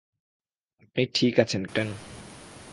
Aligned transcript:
আপনি 0.83 1.03
ঠিক 1.15 1.33
আছেন, 1.39 1.61
ক্যাপ্টেন। 1.65 1.89